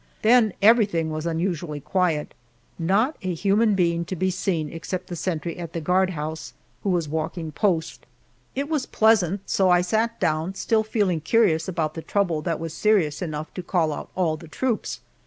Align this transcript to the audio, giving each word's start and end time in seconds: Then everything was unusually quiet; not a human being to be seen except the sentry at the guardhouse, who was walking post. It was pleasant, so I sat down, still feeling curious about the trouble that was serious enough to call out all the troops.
Then 0.23 0.53
everything 0.63 1.11
was 1.11 1.27
unusually 1.27 1.79
quiet; 1.79 2.33
not 2.79 3.17
a 3.21 3.35
human 3.35 3.75
being 3.75 4.03
to 4.05 4.15
be 4.15 4.31
seen 4.31 4.67
except 4.73 5.05
the 5.09 5.15
sentry 5.15 5.59
at 5.59 5.73
the 5.73 5.79
guardhouse, 5.79 6.53
who 6.81 6.89
was 6.89 7.07
walking 7.07 7.51
post. 7.51 8.07
It 8.55 8.67
was 8.67 8.87
pleasant, 8.87 9.41
so 9.47 9.69
I 9.69 9.81
sat 9.81 10.19
down, 10.19 10.55
still 10.55 10.81
feeling 10.83 11.21
curious 11.21 11.67
about 11.67 11.93
the 11.93 12.01
trouble 12.01 12.41
that 12.41 12.59
was 12.59 12.73
serious 12.73 13.21
enough 13.21 13.53
to 13.53 13.61
call 13.61 13.93
out 13.93 14.09
all 14.15 14.37
the 14.37 14.47
troops. 14.47 15.01